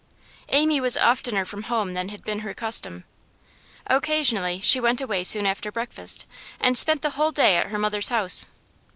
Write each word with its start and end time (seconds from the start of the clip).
Amy 0.49 0.81
was 0.81 0.97
oftener 0.97 1.45
from 1.45 1.61
home 1.61 1.93
than 1.93 2.09
had 2.09 2.23
been 2.23 2.39
her 2.39 2.55
custom. 2.55 3.03
Occasionally 3.85 4.59
she 4.59 4.79
went 4.79 4.99
away 4.99 5.23
soon 5.23 5.45
after 5.45 5.71
breakfast, 5.71 6.25
and 6.59 6.75
spent 6.75 7.03
the 7.03 7.11
whole 7.11 7.29
day 7.31 7.55
at 7.57 7.67
her 7.67 7.77
mother's 7.77 8.09
house. 8.09 8.47